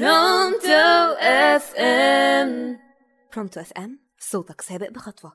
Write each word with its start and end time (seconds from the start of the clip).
Pronto 0.00 1.14
FM 1.20 2.78
Pronto 3.34 3.60
FM 3.60 3.98
صوتك 4.18 4.60
سابق 4.60 4.90
بخطوة. 4.90 5.32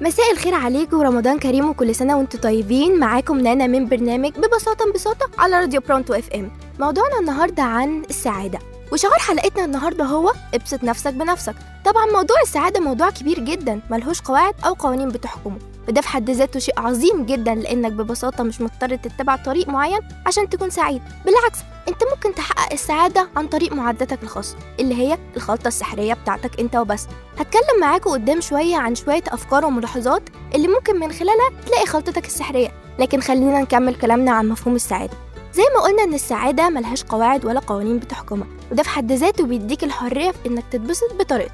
مساء 0.00 0.32
الخير 0.32 0.54
عليكم 0.54 0.98
ورمضان 0.98 1.38
كريم 1.38 1.70
وكل 1.70 1.94
سنة 1.94 2.18
وأنتم 2.18 2.38
طيبين. 2.38 2.98
معاكم 2.98 3.40
نانا 3.40 3.66
من 3.66 3.88
برنامج 3.88 4.32
ببساطة 4.38 4.90
ببساطة 4.90 5.30
على 5.38 5.60
راديو 5.60 5.80
Pronto 5.80 6.14
FM 6.14 6.50
موضوعنا 6.80 7.18
النهاردة 7.20 7.62
عن 7.62 8.02
السعادة. 8.10 8.58
وشعار 8.92 9.18
حلقتنا 9.18 9.64
النهاردة 9.64 10.04
هو 10.04 10.32
ابسط 10.54 10.84
نفسك 10.84 11.12
بنفسك. 11.12 11.54
طبعا 11.84 12.06
موضوع 12.06 12.36
السعادة 12.42 12.80
موضوع 12.80 13.10
كبير 13.10 13.38
جدا 13.38 13.80
ملهوش 13.90 14.20
قواعد 14.20 14.54
أو 14.66 14.74
قوانين 14.74 15.08
بتحكمه. 15.08 15.58
وده 15.88 16.00
في 16.00 16.08
حد 16.08 16.30
ذاته 16.30 16.60
شيء 16.60 16.80
عظيم 16.80 17.26
جدا 17.26 17.54
لأنك 17.54 17.92
ببساطة 17.92 18.44
مش 18.44 18.60
مضطر 18.60 18.96
تتبع 18.96 19.36
طريق 19.36 19.68
معين 19.68 20.00
عشان 20.26 20.48
تكون 20.48 20.70
سعيد. 20.70 21.02
بالعكس 21.24 21.58
أنت 21.88 22.02
ممكن 22.14 22.34
تحقق 22.34 22.72
السعادة 22.72 23.28
عن 23.36 23.48
طريق 23.48 23.72
معدتك 23.72 24.22
الخاصة 24.22 24.56
اللي 24.80 24.94
هي 24.94 25.18
الخلطة 25.36 25.68
السحرية 25.68 26.14
بتاعتك 26.14 26.60
أنت 26.60 26.76
وبس. 26.76 27.06
هتكلم 27.38 27.80
معاكم 27.80 28.10
قدام 28.10 28.40
شوية 28.40 28.76
عن 28.76 28.94
شوية 28.94 29.24
أفكار 29.28 29.64
وملاحظات 29.64 30.22
اللي 30.54 30.68
ممكن 30.68 31.00
من 31.00 31.12
خلالها 31.12 31.50
تلاقي 31.66 31.86
خلطتك 31.86 32.26
السحرية. 32.26 32.72
لكن 32.98 33.20
خلينا 33.20 33.60
نكمل 33.60 33.94
كلامنا 33.94 34.30
عن 34.32 34.48
مفهوم 34.48 34.76
السعادة. 34.76 35.14
زي 35.54 35.62
ما 35.76 35.82
قلنا 35.82 36.02
إن 36.02 36.14
السعادة 36.14 36.68
ملهاش 36.68 37.04
قواعد 37.04 37.44
ولا 37.44 37.60
قوانين 37.60 37.98
بتحكمها. 37.98 38.46
وده 38.72 38.82
في 38.82 38.88
حد 38.88 39.12
ذاته 39.12 39.44
بيديك 39.46 39.84
الحرية 39.84 40.30
في 40.30 40.48
إنك 40.48 40.64
تتبسط 40.70 41.14
بطريقتك 41.18 41.52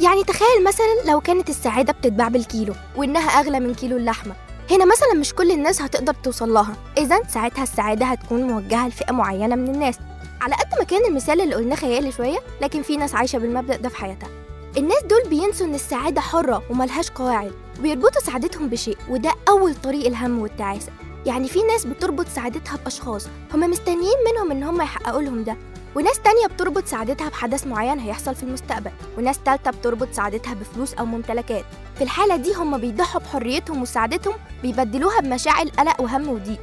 يعني 0.00 0.24
تخيل 0.24 0.64
مثلا 0.64 1.10
لو 1.10 1.20
كانت 1.20 1.50
السعادة 1.50 1.92
بتتباع 1.92 2.28
بالكيلو 2.28 2.74
وإنها 2.96 3.28
أغلى 3.40 3.60
من 3.60 3.74
كيلو 3.74 3.96
اللحمة. 3.96 4.34
هنا 4.70 4.84
مثلا 4.84 5.14
مش 5.14 5.34
كل 5.34 5.50
الناس 5.50 5.82
هتقدر 5.82 6.14
توصل 6.14 6.52
لها. 6.52 6.76
إذا 6.98 7.20
ساعتها 7.28 7.62
السعادة 7.62 8.06
هتكون 8.06 8.42
موجهة 8.42 8.88
لفئة 8.88 9.12
معينة 9.12 9.54
من 9.54 9.74
الناس. 9.74 9.98
على 10.40 10.54
قد 10.54 10.78
ما 10.78 10.84
كان 10.84 11.04
المثال 11.04 11.40
اللي 11.40 11.54
قلناه 11.54 11.76
خيالي 11.76 12.12
شوية 12.12 12.38
لكن 12.62 12.82
في 12.82 12.96
ناس 12.96 13.14
عايشة 13.14 13.38
بالمبدأ 13.38 13.76
ده 13.76 13.88
في 13.88 13.96
حياتها. 13.96 14.28
الناس 14.76 15.02
دول 15.02 15.30
بينسوا 15.30 15.66
إن 15.66 15.74
السعادة 15.74 16.20
حرة 16.20 16.62
وملهاش 16.70 17.10
قواعد 17.10 17.52
وبيربطوا 17.78 18.22
سعادتهم 18.22 18.68
بشيء 18.68 18.96
وده 19.08 19.32
أول 19.48 19.74
طريق 19.74 20.06
الهم 20.06 20.38
والتعاسة. 20.38 20.92
يعني 21.26 21.48
في 21.48 21.62
ناس 21.62 21.84
بتربط 21.86 22.28
سعادتها 22.28 22.76
بأشخاص 22.84 23.26
هم 23.54 23.60
مستنيين 23.70 24.16
منهم 24.32 24.50
إن 24.50 24.62
هم 24.62 24.80
يحققوا 24.82 25.22
لهم 25.22 25.44
ده. 25.44 25.56
وناس 25.96 26.20
تانية 26.20 26.46
بتربط 26.46 26.86
سعادتها 26.86 27.28
بحدث 27.28 27.66
معين 27.66 27.98
هيحصل 27.98 28.34
في 28.34 28.42
المستقبل. 28.42 28.90
وناس 29.18 29.38
تالتة 29.38 29.70
بتربط 29.70 30.12
سعادتها 30.12 30.54
بفلوس 30.54 30.94
أو 30.94 31.04
ممتلكات. 31.04 31.64
في 31.98 32.04
الحالة 32.04 32.36
دي 32.36 32.54
هم 32.54 32.78
بيضحوا 32.78 33.20
بحريتهم 33.20 33.82
وسعادتهم 33.82 34.34
بيبدلوها 34.62 35.20
بمشاعر 35.20 35.68
قلق 35.68 36.00
وهم 36.00 36.28
وضيق. 36.28 36.60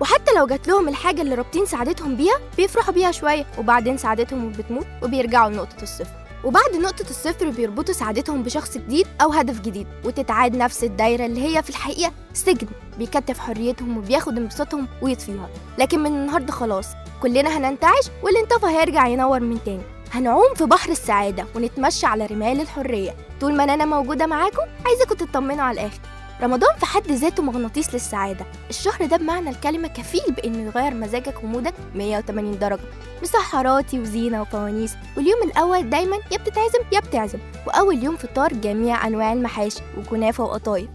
وحتى 0.00 0.32
لو 0.36 0.46
جات 0.46 0.68
لهم 0.68 0.88
الحاجة 0.88 1.22
اللي 1.22 1.34
رابطين 1.34 1.66
سعادتهم 1.66 2.16
بيها 2.16 2.34
بيفرحوا 2.56 2.94
بيها 2.94 3.10
شوية 3.10 3.46
وبعدين 3.58 3.96
سعادتهم 3.96 4.52
بتموت 4.52 4.86
وبيرجعوا 5.02 5.50
لنقطة 5.50 5.82
الصفر. 5.82 6.23
وبعد 6.44 6.76
نقطة 6.76 7.10
الصفر 7.10 7.50
بيربطوا 7.50 7.94
سعادتهم 7.94 8.42
بشخص 8.42 8.78
جديد 8.78 9.06
أو 9.22 9.32
هدف 9.32 9.60
جديد 9.60 9.86
وتتعاد 10.04 10.56
نفس 10.56 10.84
الدايرة 10.84 11.26
اللي 11.26 11.42
هي 11.42 11.62
في 11.62 11.70
الحقيقة 11.70 12.12
سجن 12.32 12.68
بيكتف 12.98 13.38
حريتهم 13.38 13.98
وبياخد 13.98 14.36
انبساطهم 14.38 14.88
ويطفيها. 15.02 15.48
لكن 15.78 16.00
من 16.00 16.06
النهاردة 16.06 16.52
خلاص 16.52 16.86
كلنا 17.22 17.58
هننتعش 17.58 18.10
واللي 18.22 18.40
انطفى 18.40 18.66
هيرجع 18.66 19.06
ينور 19.06 19.40
من 19.40 19.64
تاني. 19.64 19.82
هنعوم 20.12 20.54
في 20.54 20.64
بحر 20.64 20.90
السعادة 20.90 21.46
ونتمشى 21.56 22.06
على 22.06 22.26
رمال 22.26 22.60
الحرية. 22.60 23.14
طول 23.40 23.56
ما 23.56 23.64
أنا 23.64 23.84
موجودة 23.84 24.26
معاكم 24.26 24.62
عايزاكم 24.86 25.14
تطمنوا 25.14 25.64
على 25.64 25.80
الآخر. 25.80 25.98
رمضان 26.44 26.76
في 26.78 26.86
حد 26.86 27.12
ذاته 27.12 27.42
مغناطيس 27.42 27.94
للسعادة. 27.94 28.46
الشهر 28.70 29.06
ده 29.06 29.16
بمعنى 29.16 29.50
الكلمة 29.50 29.88
كفيل 29.88 30.34
بإنه 30.34 30.58
يغير 30.58 30.94
مزاجك 30.94 31.44
ومودك 31.44 31.74
180 31.94 32.58
درجة. 32.58 32.80
مسحراتي 33.22 34.00
وزينة 34.00 34.42
وفوانيس. 34.42 34.94
واليوم 35.16 35.42
الأول 35.42 35.90
دايما 35.90 36.16
يا 36.32 36.38
بتتعزم 36.38 36.78
يا 36.92 37.00
بتعزم. 37.00 37.38
وأول 37.66 38.04
يوم 38.04 38.16
فطار 38.16 38.52
جميع 38.52 39.06
أنواع 39.06 39.32
المحاشي 39.32 39.80
وكنافة 39.98 40.44
وقطايف. 40.44 40.88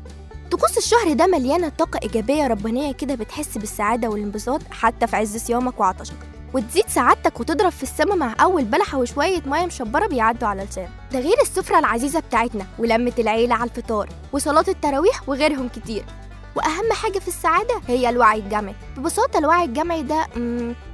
طقوس 0.52 0.78
الشهر 0.78 1.14
ده 1.14 1.28
مليانة 1.28 1.70
طاقة 1.70 2.00
إيجابية 2.04 2.48
ربانية 2.48 2.94
كده 2.94 3.16
بتحس 3.16 3.58
بالسعادة 3.58 4.10
والانبساط 4.10 4.62
حتى 4.72 5.08
في 5.08 5.16
عز 5.16 5.38
صيامك 5.38 5.80
وعطشك. 5.80 6.29
وتزيد 6.54 6.86
سعادتك 6.88 7.40
وتضرب 7.40 7.72
في 7.72 7.84
السما 7.84 8.16
مع 8.16 8.36
أول 8.42 8.64
بلحة 8.64 8.98
وشوية 8.98 9.42
مية 9.46 9.66
مشبرة 9.66 10.08
بيعدوا 10.08 10.48
على 10.48 10.64
لسانك. 10.64 10.90
ده 11.12 11.20
غير 11.20 11.36
السفرة 11.42 11.80
العزيزة 11.80 12.20
بتاعتنا 12.20 12.66
ولمة 12.80 13.14
العيلة 13.20 13.56
على 13.56 13.70
الفطار 13.70 14.10
وصلاة 14.34 14.66
التراويح 14.68 15.30
وغيرهم 15.30 15.68
كتير. 15.68 16.06
وأهم 16.56 16.94
حاجة 16.94 17.20
في 17.20 17.28
السعادة 17.28 17.82
هي 17.88 18.10
الوعي 18.10 18.40
الجمعي. 18.40 18.76
ببساطة 18.98 19.40
الوعي 19.40 19.64
الجمعي 19.66 20.04
ده 20.04 20.28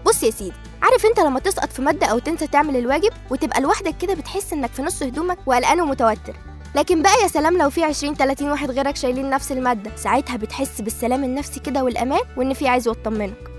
بص 0.05 0.23
يا 0.23 0.31
سيدي 0.31 0.53
عارف 0.81 1.05
انت 1.05 1.19
لما 1.19 1.39
تسقط 1.39 1.71
في 1.71 1.81
مادة 1.81 2.07
أو 2.07 2.19
تنسى 2.19 2.47
تعمل 2.47 2.77
الواجب 2.77 3.11
وتبقى 3.29 3.61
لوحدك 3.61 3.97
كده 3.97 4.13
بتحس 4.13 4.53
إنك 4.53 4.71
في 4.71 4.81
نص 4.81 5.03
هدومك 5.03 5.37
وقلقان 5.45 5.81
ومتوتر. 5.81 6.35
لكن 6.75 7.01
بقى 7.01 7.13
يا 7.23 7.27
سلام 7.27 7.57
لو 7.57 7.69
في 7.69 7.83
20 7.83 8.15
30 8.15 8.49
واحد 8.49 8.71
غيرك 8.71 8.95
شايلين 8.95 9.29
نفس 9.29 9.51
المادة 9.51 9.95
ساعتها 9.95 10.37
بتحس 10.37 10.81
بالسلام 10.81 11.23
النفسي 11.23 11.59
كده 11.59 11.83
والأمان 11.83 12.21
وإن 12.37 12.53
في 12.53 12.67
عايز 12.67 12.87
يطمنك. 12.87 13.54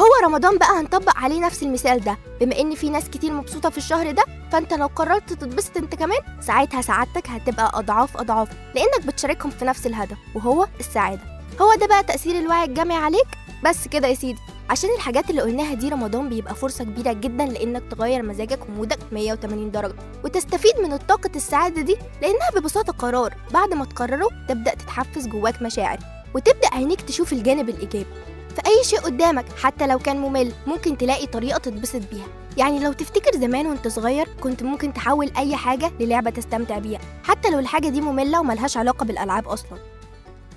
هو 0.00 0.26
رمضان 0.26 0.58
بقى 0.58 0.80
هنطبق 0.80 1.16
عليه 1.18 1.40
نفس 1.40 1.62
المثال 1.62 2.00
ده. 2.04 2.16
بما 2.40 2.58
إن 2.60 2.74
في 2.74 2.90
ناس 2.90 3.10
كتير 3.10 3.32
مبسوطة 3.32 3.70
في 3.70 3.78
الشهر 3.78 4.10
ده 4.10 4.24
فأنت 4.52 4.72
لو 4.74 4.86
قررت 4.86 5.32
تتبسط 5.32 5.76
أنت 5.76 5.94
كمان 5.94 6.18
ساعتها 6.40 6.82
سعادتك 6.82 7.28
هتبقى 7.28 7.70
أضعاف 7.74 8.16
أضعاف 8.16 8.48
لأنك 8.74 9.06
بتشاركهم 9.06 9.50
في 9.50 9.64
نفس 9.64 9.86
الهدف 9.86 10.16
وهو 10.34 10.66
السعادة. 10.80 11.20
هو 11.62 11.74
ده 11.74 11.86
بقى 11.86 12.04
تأثير 12.04 12.38
الوعي 12.38 12.64
الجمعي 12.64 12.98
عليك؟ 12.98 13.26
بس 13.64 13.88
كده 13.88 14.08
يا 14.08 14.14
سيدي. 14.14 14.38
عشان 14.70 14.90
الحاجات 14.96 15.30
اللي 15.30 15.42
قلناها 15.42 15.74
دي 15.74 15.88
رمضان 15.88 16.28
بيبقى 16.28 16.54
فرصة 16.54 16.84
كبيرة 16.84 17.12
جدا 17.12 17.46
لإنك 17.46 17.82
تغير 17.90 18.22
مزاجك 18.22 18.68
ومودك 18.68 18.98
180 19.12 19.70
درجة 19.70 19.94
وتستفيد 20.24 20.80
من 20.82 20.96
طاقة 20.96 21.30
السعادة 21.36 21.82
دي 21.82 21.96
لأنها 22.22 22.50
ببساطة 22.56 22.92
قرار. 22.92 23.34
بعد 23.52 23.74
ما 23.74 23.84
تقرره 23.84 24.28
تبدأ 24.48 24.74
تتحفز 24.74 25.26
جواك 25.26 25.62
مشاعر 25.62 25.98
وتبدأ 26.34 26.68
عينيك 26.72 27.00
تشوف 27.00 27.32
الجانب 27.32 27.68
الإيجابي. 27.68 28.06
في 28.54 28.62
أي 28.66 28.84
شيء 28.84 29.00
قدامك 29.00 29.44
حتى 29.62 29.86
لو 29.86 29.98
كان 29.98 30.16
ممل 30.16 30.52
ممكن 30.66 30.98
تلاقي 30.98 31.26
طريقة 31.26 31.58
تتبسط 31.58 32.00
بيها. 32.10 32.26
يعني 32.56 32.78
لو 32.78 32.92
تفتكر 32.92 33.40
زمان 33.40 33.66
وانت 33.66 33.88
صغير 33.88 34.28
كنت 34.40 34.62
ممكن 34.62 34.92
تحول 34.92 35.30
أي 35.36 35.56
حاجة 35.56 35.92
للعبة 36.00 36.30
تستمتع 36.30 36.78
بيها 36.78 37.00
حتى 37.24 37.50
لو 37.50 37.58
الحاجة 37.58 37.88
دي 37.88 38.00
مملة 38.00 38.40
وملهاش 38.40 38.76
علاقة 38.76 39.04
بالألعاب 39.04 39.48
أصلا. 39.48 39.78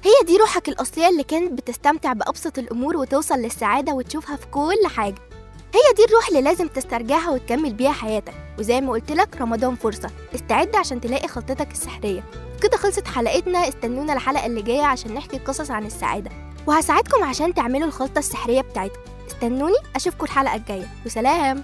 هي 0.03 0.25
دي 0.25 0.37
روحك 0.37 0.69
الأصلية 0.69 1.09
اللي 1.09 1.23
كانت 1.23 1.51
بتستمتع 1.51 2.13
بأبسط 2.13 2.57
الأمور 2.57 2.97
وتوصل 2.97 3.35
للسعادة 3.35 3.93
وتشوفها 3.93 4.35
في 4.35 4.47
كل 4.47 4.87
حاجة. 4.95 5.15
هي 5.73 5.93
دي 5.95 6.05
الروح 6.05 6.27
اللي 6.27 6.41
لازم 6.41 6.67
تسترجعها 6.67 7.31
وتكمل 7.31 7.73
بيها 7.73 7.91
حياتك. 7.91 8.33
وزي 8.59 8.81
ما 8.81 8.91
قلت 8.91 9.11
لك 9.11 9.41
رمضان 9.41 9.75
فرصة. 9.75 10.09
استعد 10.35 10.75
عشان 10.75 11.01
تلاقي 11.01 11.27
خلطتك 11.27 11.71
السحرية. 11.71 12.23
كده 12.61 12.77
خلصت 12.77 13.07
حلقتنا 13.07 13.67
استنونا 13.69 14.13
الحلقة 14.13 14.45
اللي 14.45 14.61
جاية 14.61 14.83
عشان 14.83 15.13
نحكي 15.13 15.37
قصص 15.37 15.71
عن 15.71 15.85
السعادة. 15.85 16.31
وهساعدكم 16.67 17.23
عشان 17.23 17.53
تعملوا 17.53 17.87
الخلطة 17.87 18.19
السحرية 18.19 18.61
بتاعتكم. 18.61 19.01
استنوني 19.27 19.75
أشوفكم 19.95 20.25
الحلقة 20.25 20.55
الجاية. 20.55 20.87
وسلام! 21.05 21.63